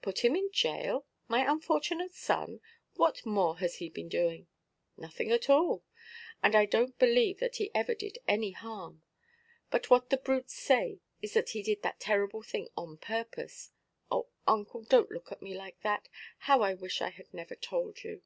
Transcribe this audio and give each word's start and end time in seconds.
"Put 0.00 0.24
him 0.24 0.34
in 0.34 0.50
jail? 0.50 1.04
My 1.28 1.40
unfortunate 1.46 2.14
son! 2.14 2.62
What 2.94 3.26
more 3.26 3.58
has 3.58 3.74
he 3.76 3.90
been 3.90 4.08
doing?" 4.08 4.46
"Nothing 4.96 5.30
at 5.30 5.50
all. 5.50 5.84
And 6.42 6.54
I 6.56 6.66
donʼt 6.66 6.96
believe 6.96 7.38
that 7.40 7.56
he 7.56 7.70
ever 7.74 7.94
did 7.94 8.16
any 8.26 8.52
harm. 8.52 9.02
But 9.70 9.90
what 9.90 10.08
the 10.08 10.16
brutes 10.16 10.54
say 10.54 11.00
is 11.20 11.34
that 11.34 11.50
he 11.50 11.62
did 11.62 11.82
that 11.82 12.00
terrible 12.00 12.40
thing 12.40 12.68
on 12.78 12.96
purpose. 12.96 13.70
Oh, 14.10 14.28
uncle, 14.46 14.86
donʼt 14.86 15.10
look 15.10 15.30
at 15.30 15.42
me 15.42 15.52
like 15.52 15.78
that. 15.82 16.08
How 16.38 16.62
I 16.62 16.72
wish 16.72 17.02
I 17.02 17.10
had 17.10 17.34
never 17.34 17.54
told 17.54 18.02
you!" 18.04 18.22